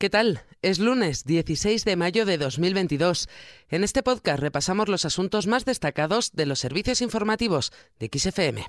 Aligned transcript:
¿Qué 0.00 0.08
tal? 0.08 0.40
Es 0.62 0.78
lunes 0.78 1.26
16 1.26 1.84
de 1.84 1.94
mayo 1.94 2.24
de 2.24 2.38
2022. 2.38 3.28
En 3.68 3.84
este 3.84 4.02
podcast 4.02 4.40
repasamos 4.40 4.88
los 4.88 5.04
asuntos 5.04 5.46
más 5.46 5.66
destacados 5.66 6.32
de 6.32 6.46
los 6.46 6.58
servicios 6.58 7.02
informativos 7.02 7.70
de 7.98 8.08
XFM. 8.10 8.66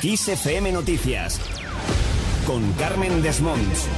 XFM 0.00 0.72
Noticias 0.72 1.38
con 2.46 2.72
Carmen 2.78 3.20
Desmonts. 3.20 3.88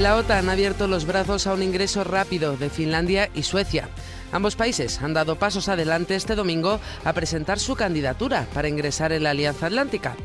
La 0.00 0.16
OTAN 0.16 0.48
ha 0.48 0.52
abierto 0.52 0.88
los 0.88 1.06
brazos 1.06 1.46
a 1.46 1.54
un 1.54 1.62
ingreso 1.62 2.02
rápido 2.02 2.56
de 2.56 2.68
Finlandia 2.68 3.30
y 3.32 3.44
Suecia. 3.44 3.88
Ambos 4.32 4.56
países 4.56 5.00
han 5.00 5.14
dado 5.14 5.38
pasos 5.38 5.68
adelante 5.68 6.16
este 6.16 6.34
domingo 6.34 6.80
a 7.04 7.12
presentar 7.12 7.60
su 7.60 7.76
candidatura 7.76 8.48
para 8.52 8.68
ingresar 8.68 9.12
en 9.12 9.22
la 9.22 9.30
Alianza 9.30 9.66
Atlántica. 9.66 10.16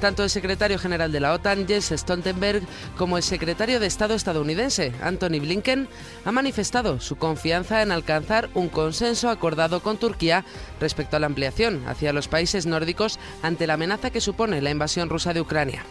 Tanto 0.00 0.22
el 0.22 0.30
secretario 0.30 0.78
general 0.78 1.10
de 1.10 1.20
la 1.20 1.32
OTAN, 1.32 1.66
Jens 1.66 1.90
Stoltenberg, 1.90 2.62
como 2.96 3.16
el 3.16 3.22
secretario 3.22 3.80
de 3.80 3.86
Estado 3.86 4.14
estadounidense, 4.14 4.92
Anthony 5.02 5.40
Blinken, 5.40 5.88
han 6.24 6.34
manifestado 6.34 7.00
su 7.00 7.16
confianza 7.16 7.82
en 7.82 7.92
alcanzar 7.92 8.50
un 8.54 8.68
consenso 8.68 9.30
acordado 9.30 9.80
con 9.80 9.96
Turquía 9.96 10.44
respecto 10.80 11.16
a 11.16 11.20
la 11.20 11.26
ampliación 11.26 11.82
hacia 11.86 12.12
los 12.12 12.28
países 12.28 12.66
nórdicos 12.66 13.18
ante 13.42 13.66
la 13.66 13.74
amenaza 13.74 14.10
que 14.10 14.20
supone 14.20 14.60
la 14.60 14.70
invasión 14.70 15.08
rusa 15.08 15.32
de 15.32 15.40
Ucrania. 15.40 15.84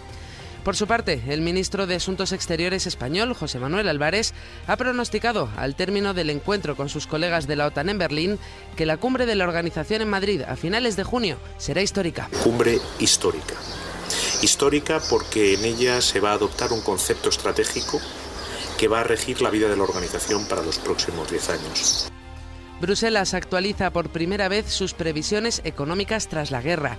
Por 0.64 0.76
su 0.76 0.88
parte, 0.88 1.22
el 1.28 1.42
ministro 1.42 1.86
de 1.86 1.95
Asuntos 1.95 2.31
Exteriores 2.31 2.88
español, 2.88 3.36
José 3.36 3.59
Manuel 3.59 3.88
Álvarez, 3.88 4.34
ha 4.66 4.78
pronosticado, 4.78 5.48
al 5.58 5.76
término 5.76 6.16
del 6.16 6.31
encuentro 6.31 6.76
con 6.76 6.90
sus 6.90 7.06
colegas 7.06 7.45
de 7.45 7.56
la 7.56 7.67
OTAN 7.67 7.90
en 7.90 8.00
Berlín, 8.00 8.40
que 8.76 8.88
la 8.88 8.98
cumbre 8.98 9.28
de 9.28 9.36
la 9.36 9.44
organización 9.44 10.02
en 10.02 10.09
Madrid 10.09 10.42
a 10.42 10.56
finales 10.56 10.95
de 10.95 11.03
junio 11.03 11.38
será 11.58 11.84
histórica. 11.84 12.30
Cumbre 12.44 12.80
histórica 13.00 13.53
Histórica 14.41 15.02
porque 15.09 15.53
en 15.53 15.66
ella 15.66 16.02
se 16.02 16.20
va 16.20 16.31
a 16.31 16.34
adoptar 16.34 16.71
un 16.71 16.81
concepto 16.81 17.30
estratégico 17.30 17.99
que 18.77 18.88
va 18.88 19.02
a 19.02 19.03
regir 19.03 19.41
la 19.41 19.49
vida 19.49 19.70
de 19.70 19.77
la 19.77 19.84
organización 19.84 20.45
para 20.48 20.61
los 20.61 20.77
próximos 20.80 21.30
10 21.30 21.49
años. 21.49 22.11
Bruselas 22.81 23.33
actualiza 23.33 23.92
por 23.92 24.09
primera 24.09 24.50
vez 24.50 24.72
sus 24.72 24.94
previsiones 24.94 25.61
económicas 25.64 26.27
tras 26.27 26.52
la 26.52 26.61
guerra. 26.61 26.97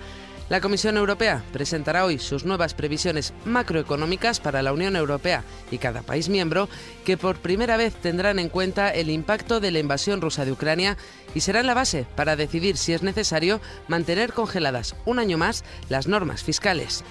La 0.49 0.61
Comisión 0.61 0.97
Europea 0.97 1.43
presentará 1.53 2.05
hoy 2.05 2.21
sus 2.21 2.45
nuevas 2.45 2.73
previsiones 2.73 3.35
macroeconómicas 3.45 4.39
para 4.39 4.63
la 4.63 4.73
Unión 4.73 4.95
Europea 4.95 5.43
y 5.73 5.79
cada 5.79 6.03
país 6.03 6.29
miembro, 6.29 6.69
que 7.05 7.17
por 7.17 7.39
primera 7.39 7.77
vez 7.77 7.95
tendrán 7.97 8.39
en 8.39 8.49
cuenta 8.49 8.91
el 8.91 9.11
impacto 9.11 9.59
de 9.59 9.73
la 9.73 9.81
invasión 9.81 10.21
rusa 10.21 10.45
de 10.45 10.53
Ucrania 10.53 10.97
y 11.35 11.41
serán 11.41 11.67
la 11.67 11.75
base 11.75 12.07
para 12.15 12.37
decidir 12.37 12.77
si 12.77 12.93
es 12.93 13.03
necesario 13.03 13.61
mantener 13.89 14.33
congeladas 14.33 14.95
un 15.05 15.19
año 15.19 15.37
más 15.37 15.65
las 15.89 16.07
normas 16.07 16.45
fiscales. 16.45 17.03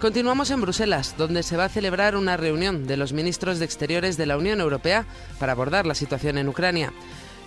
Continuamos 0.00 0.50
en 0.50 0.60
Bruselas, 0.60 1.14
donde 1.16 1.44
se 1.44 1.56
va 1.56 1.66
a 1.66 1.70
celebrar 1.70 2.16
una 2.16 2.36
reunión 2.36 2.86
de 2.86 2.96
los 2.96 3.12
ministros 3.12 3.60
de 3.60 3.64
Exteriores 3.64 4.16
de 4.16 4.26
la 4.26 4.36
Unión 4.36 4.60
Europea 4.60 5.06
para 5.38 5.52
abordar 5.52 5.86
la 5.86 5.94
situación 5.94 6.36
en 6.36 6.48
Ucrania. 6.48 6.92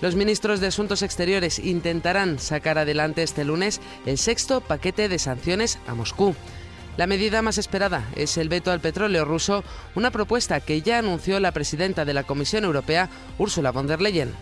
Los 0.02 0.16
ministros 0.16 0.62
de 0.62 0.68
Asuntos 0.68 1.02
Exteriores 1.02 1.60
intentarán 1.60 2.40
sacar 2.40 2.78
adelante 2.78 3.22
este 3.22 3.44
lunes 3.44 3.82
el 4.06 4.18
sexto 4.18 4.62
paquete 4.62 5.10
de 5.10 5.20
sanciones 5.20 5.78
a 5.88 5.94
Moscú. 5.94 6.36
La 6.96 7.06
medida 7.06 7.42
más 7.42 7.58
esperada 7.58 8.06
es 8.16 8.38
el 8.38 8.50
veto 8.50 8.72
al 8.72 8.80
petróleo 8.80 9.26
ruso, 9.26 9.64
una 9.96 10.12
propuesta 10.12 10.60
que 10.62 10.82
ya 10.82 11.00
anunció 11.00 11.40
la 11.40 11.52
presidenta 11.52 12.06
de 12.06 12.14
la 12.14 12.24
Comisión 12.24 12.64
Europea, 12.64 13.10
Ursula 13.38 13.72
von 13.72 13.88
der 13.88 14.02
Leyen. 14.02 14.34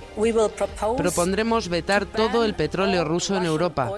Propondremos 0.95 1.69
vetar 1.69 2.05
todo 2.05 2.45
el 2.45 2.53
petróleo 2.53 3.03
ruso 3.03 3.35
en 3.35 3.45
Europa. 3.45 3.91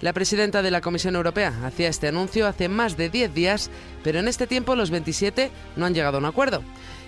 La 0.00 0.12
presidenta 0.12 0.62
de 0.62 0.70
la 0.70 0.80
Comisión 0.80 1.16
Europea 1.16 1.52
hacía 1.64 1.88
este 1.88 2.06
anuncio 2.06 2.46
hace 2.46 2.68
más 2.68 2.96
de 2.96 3.10
10 3.10 3.34
días, 3.34 3.70
pero 4.04 4.20
en 4.20 4.28
este 4.28 4.46
tiempo 4.46 4.76
los 4.76 4.90
27 4.90 5.50
no 5.74 5.86
han 5.86 5.94
llegado 5.94 6.18
a 6.18 6.20
un 6.20 6.26
acuerdo 6.26 6.62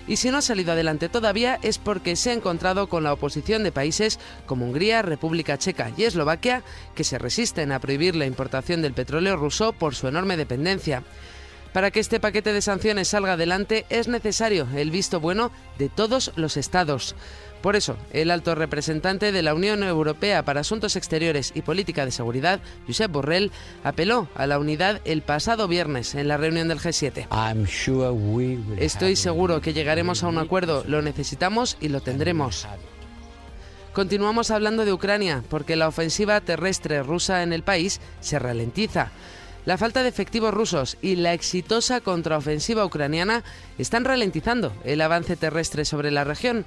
y 0.07 0.17
si 0.17 0.31
no 0.31 0.37
ha 0.37 0.41
salido 0.41 0.71
adelante 0.71 1.09
todavía 1.09 1.59
es 1.61 1.77
porque 1.77 2.15
se 2.15 2.31
ha 2.31 2.33
encontrado 2.33 2.87
con 2.89 3.03
la 3.03 3.13
oposición 3.13 3.63
de 3.63 3.71
países 3.71 4.19
como 4.45 4.65
Hungría, 4.65 5.01
República 5.01 5.57
Checa 5.57 5.91
y 5.95 6.03
Eslovaquia, 6.03 6.63
que 6.95 7.03
se 7.03 7.17
resisten 7.17 7.71
a 7.71 7.79
prohibir 7.79 8.15
la 8.15 8.25
importación 8.25 8.81
del 8.81 8.93
petróleo 8.93 9.35
ruso 9.35 9.73
por 9.73 9.95
su 9.95 10.07
enorme 10.07 10.37
dependencia. 10.37 11.03
Para 11.73 11.91
que 11.91 12.01
este 12.01 12.19
paquete 12.19 12.51
de 12.51 12.61
sanciones 12.61 13.07
salga 13.07 13.33
adelante 13.33 13.85
es 13.89 14.07
necesario 14.07 14.67
el 14.75 14.91
visto 14.91 15.19
bueno 15.19 15.51
de 15.77 15.87
todos 15.89 16.33
los 16.35 16.57
estados. 16.57 17.15
Por 17.61 17.75
eso, 17.75 17.95
el 18.11 18.31
alto 18.31 18.55
representante 18.55 19.31
de 19.31 19.41
la 19.43 19.53
Unión 19.53 19.83
Europea 19.83 20.43
para 20.43 20.61
Asuntos 20.61 20.95
Exteriores 20.95 21.51
y 21.55 21.61
Política 21.61 22.05
de 22.05 22.11
Seguridad, 22.11 22.59
Josep 22.87 23.11
Borrell, 23.11 23.51
apeló 23.83 24.27
a 24.35 24.47
la 24.47 24.57
unidad 24.57 24.99
el 25.05 25.21
pasado 25.21 25.67
viernes 25.67 26.15
en 26.15 26.27
la 26.27 26.37
reunión 26.37 26.67
del 26.67 26.79
G7. 26.79 27.27
Estoy 28.79 29.15
seguro 29.15 29.61
que 29.61 29.73
llegaremos 29.73 30.23
a 30.23 30.27
un 30.27 30.39
acuerdo, 30.39 30.83
lo 30.87 31.01
necesitamos 31.03 31.77
y 31.79 31.89
lo 31.89 32.01
tendremos. 32.01 32.67
Continuamos 33.93 34.51
hablando 34.51 34.83
de 34.83 34.93
Ucrania, 34.93 35.43
porque 35.49 35.75
la 35.75 35.87
ofensiva 35.87 36.41
terrestre 36.41 37.03
rusa 37.03 37.43
en 37.43 37.53
el 37.53 37.61
país 37.61 38.01
se 38.21 38.39
ralentiza. 38.39 39.11
La 39.65 39.77
falta 39.77 40.01
de 40.01 40.09
efectivos 40.09 40.53
rusos 40.53 40.97
y 41.03 41.15
la 41.15 41.33
exitosa 41.33 42.01
contraofensiva 42.01 42.83
ucraniana 42.83 43.43
están 43.77 44.05
ralentizando 44.05 44.73
el 44.83 45.01
avance 45.01 45.35
terrestre 45.35 45.85
sobre 45.85 46.09
la 46.09 46.23
región. 46.23 46.65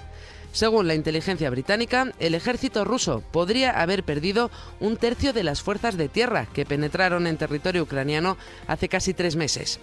Según 0.53 0.87
la 0.87 0.95
inteligencia 0.95 1.51
británica, 1.51 2.13
el 2.21 2.37
ejército 2.37 2.85
ruso 2.85 3.25
podría 3.33 3.83
haber 3.83 4.05
perdido 4.05 4.53
un 4.79 4.97
tercio 4.97 5.33
de 5.33 5.43
las 5.43 5.61
fuerzas 5.61 5.97
de 5.97 6.09
tierra 6.09 6.47
que 6.55 6.65
penetraron 6.65 7.27
en 7.27 7.37
territorio 7.37 7.83
ucraniano 7.83 8.37
hace 8.69 8.89
casi 8.89 9.13
tres 9.13 9.35
meses. 9.35 9.81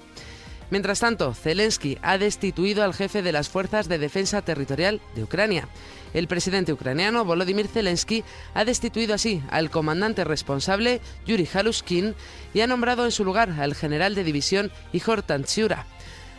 Mientras 0.71 1.01
tanto, 1.01 1.33
Zelensky 1.33 1.97
ha 2.01 2.17
destituido 2.17 2.85
al 2.85 2.93
jefe 2.93 3.21
de 3.21 3.33
las 3.33 3.49
Fuerzas 3.49 3.89
de 3.89 3.99
Defensa 3.99 4.41
Territorial 4.41 5.01
de 5.15 5.23
Ucrania. 5.23 5.67
El 6.13 6.29
presidente 6.29 6.71
ucraniano 6.71 7.25
Volodymyr 7.25 7.67
Zelensky 7.67 8.23
ha 8.53 8.63
destituido 8.63 9.13
así 9.13 9.43
al 9.49 9.69
comandante 9.69 10.23
responsable 10.23 11.01
Yuri 11.25 11.47
Halushkin 11.53 12.15
y 12.53 12.61
ha 12.61 12.67
nombrado 12.67 13.03
en 13.03 13.11
su 13.11 13.25
lugar 13.25 13.49
al 13.59 13.75
general 13.75 14.15
de 14.15 14.23
división 14.23 14.71
Ihor 14.93 15.23
Tantsiura. 15.23 15.85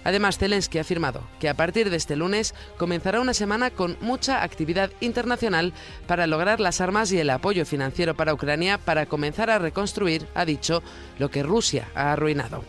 Además, 0.03 0.39
Zelensky 0.39 0.79
ha 0.79 0.81
afirmado 0.81 1.23
que 1.39 1.51
a 1.51 1.55
partir 1.55 1.91
de 1.91 1.99
este 1.99 2.17
lunes 2.17 2.55
comenzará 2.79 3.21
una 3.21 3.35
semana 3.35 3.71
con 3.71 3.99
mucha 4.01 4.43
actividad 4.43 4.91
internacional 5.01 5.75
para 6.07 6.27
lograr 6.27 6.59
las 6.59 6.81
armas 6.81 7.13
y 7.13 7.19
el 7.19 7.29
apoyo 7.29 7.67
financiero 7.67 8.15
para 8.17 8.33
Ucrania 8.33 8.79
para 8.79 9.05
comenzar 9.05 9.51
a 9.51 9.59
reconstruir, 9.59 10.27
ha 10.35 10.47
dicho, 10.47 10.83
lo 11.19 11.31
que 11.31 11.43
Rusia 11.43 11.89
ha 11.95 12.13
arruinado. 12.13 12.65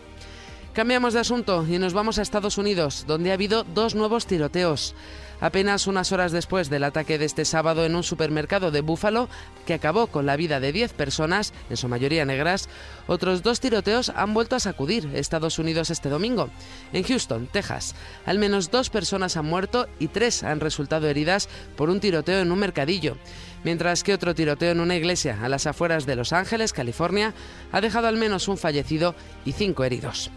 Cambiamos 0.74 1.14
de 1.14 1.20
asunto 1.20 1.64
y 1.70 1.78
nos 1.78 1.92
vamos 1.92 2.18
a 2.18 2.22
Estados 2.22 2.58
Unidos, 2.58 3.04
donde 3.06 3.30
ha 3.30 3.34
habido 3.34 3.62
dos 3.62 3.94
nuevos 3.94 4.26
tiroteos. 4.26 4.96
Apenas 5.40 5.86
unas 5.86 6.10
horas 6.10 6.32
después 6.32 6.68
del 6.68 6.82
ataque 6.82 7.16
de 7.16 7.26
este 7.26 7.44
sábado 7.44 7.84
en 7.84 7.94
un 7.94 8.02
supermercado 8.02 8.72
de 8.72 8.80
Búfalo, 8.80 9.28
que 9.66 9.74
acabó 9.74 10.08
con 10.08 10.26
la 10.26 10.36
vida 10.36 10.58
de 10.58 10.72
10 10.72 10.92
personas, 10.94 11.52
en 11.70 11.76
su 11.76 11.86
mayoría 11.86 12.24
negras, 12.24 12.68
otros 13.06 13.44
dos 13.44 13.60
tiroteos 13.60 14.08
han 14.16 14.34
vuelto 14.34 14.56
a 14.56 14.60
sacudir 14.60 15.08
Estados 15.14 15.60
Unidos 15.60 15.90
este 15.90 16.08
domingo. 16.08 16.50
En 16.92 17.04
Houston, 17.04 17.46
Texas, 17.46 17.94
al 18.26 18.40
menos 18.40 18.72
dos 18.72 18.90
personas 18.90 19.36
han 19.36 19.46
muerto 19.46 19.86
y 20.00 20.08
tres 20.08 20.42
han 20.42 20.58
resultado 20.58 21.06
heridas 21.06 21.48
por 21.76 21.88
un 21.88 22.00
tiroteo 22.00 22.40
en 22.40 22.50
un 22.50 22.58
mercadillo 22.58 23.16
mientras 23.62 24.02
que 24.02 24.12
otro 24.12 24.34
tiroteo 24.34 24.72
en 24.72 24.80
una 24.80 24.94
iglesia 24.94 25.38
a 25.42 25.48
las 25.48 25.66
afueras 25.66 26.04
de 26.04 26.16
Los 26.16 26.34
Ángeles, 26.34 26.74
California, 26.74 27.32
ha 27.72 27.80
dejado 27.80 28.08
al 28.08 28.18
menos 28.18 28.46
un 28.46 28.58
fallecido 28.58 29.14
y 29.46 29.52
cinco 29.52 29.84
heridos. 29.84 30.30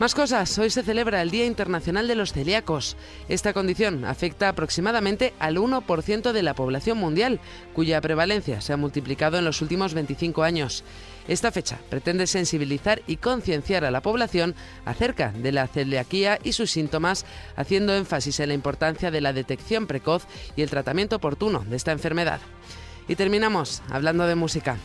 Más 0.00 0.14
cosas, 0.14 0.58
hoy 0.58 0.70
se 0.70 0.82
celebra 0.82 1.20
el 1.20 1.30
Día 1.30 1.44
Internacional 1.44 2.08
de 2.08 2.14
los 2.14 2.32
Celíacos. 2.32 2.96
Esta 3.28 3.52
condición 3.52 4.06
afecta 4.06 4.48
aproximadamente 4.48 5.34
al 5.38 5.58
1% 5.58 6.32
de 6.32 6.42
la 6.42 6.54
población 6.54 6.96
mundial, 6.96 7.38
cuya 7.74 8.00
prevalencia 8.00 8.62
se 8.62 8.72
ha 8.72 8.78
multiplicado 8.78 9.36
en 9.36 9.44
los 9.44 9.60
últimos 9.60 9.92
25 9.92 10.42
años. 10.42 10.84
Esta 11.28 11.52
fecha 11.52 11.78
pretende 11.90 12.26
sensibilizar 12.26 13.02
y 13.06 13.18
concienciar 13.18 13.84
a 13.84 13.90
la 13.90 14.00
población 14.00 14.54
acerca 14.86 15.32
de 15.32 15.52
la 15.52 15.66
celiaquía 15.66 16.38
y 16.42 16.54
sus 16.54 16.70
síntomas, 16.70 17.26
haciendo 17.54 17.94
énfasis 17.94 18.40
en 18.40 18.48
la 18.48 18.54
importancia 18.54 19.10
de 19.10 19.20
la 19.20 19.34
detección 19.34 19.86
precoz 19.86 20.24
y 20.56 20.62
el 20.62 20.70
tratamiento 20.70 21.16
oportuno 21.16 21.62
de 21.68 21.76
esta 21.76 21.92
enfermedad. 21.92 22.40
Y 23.06 23.16
terminamos 23.16 23.82
hablando 23.90 24.26
de 24.26 24.34
música. 24.34 24.78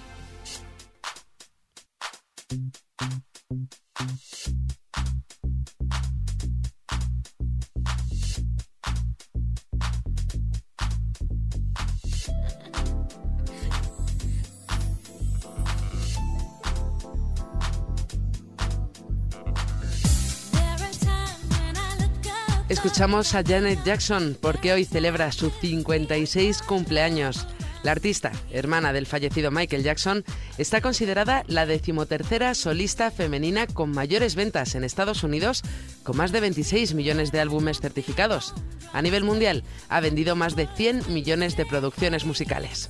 Escuchamos 22.67 23.35
a 23.35 23.43
Janet 23.43 23.83
Jackson 23.83 24.35
porque 24.41 24.73
hoy 24.73 24.85
celebra 24.85 25.31
su 25.31 25.51
56 25.51 26.63
cumpleaños. 26.63 27.45
La 27.83 27.91
artista, 27.91 28.31
hermana 28.49 28.91
del 28.91 29.05
fallecido 29.05 29.51
Michael 29.51 29.83
Jackson, 29.83 30.25
está 30.57 30.81
considerada 30.81 31.43
la 31.45 31.67
decimotercera 31.67 32.55
solista 32.55 33.11
femenina 33.11 33.67
con 33.67 33.91
mayores 33.91 34.33
ventas 34.33 34.73
en 34.73 34.83
Estados 34.83 35.23
Unidos, 35.23 35.61
con 36.01 36.17
más 36.17 36.31
de 36.31 36.41
26 36.41 36.95
millones 36.95 37.31
de 37.31 37.39
álbumes 37.39 37.81
certificados. 37.81 38.55
A 38.93 39.03
nivel 39.03 39.23
mundial, 39.23 39.63
ha 39.87 39.99
vendido 39.99 40.35
más 40.35 40.55
de 40.55 40.67
100 40.67 41.13
millones 41.13 41.55
de 41.57 41.67
producciones 41.67 42.25
musicales. 42.25 42.89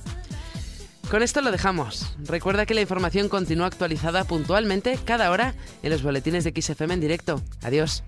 Con 1.10 1.22
esto 1.22 1.42
lo 1.42 1.52
dejamos. 1.52 2.16
Recuerda 2.24 2.64
que 2.64 2.74
la 2.74 2.80
información 2.80 3.28
continúa 3.28 3.66
actualizada 3.66 4.24
puntualmente 4.24 4.98
cada 5.04 5.30
hora 5.30 5.54
en 5.82 5.90
los 5.90 6.02
boletines 6.02 6.44
de 6.44 6.62
XFM 6.62 6.94
en 6.94 7.00
directo. 7.00 7.42
Adiós. 7.62 8.02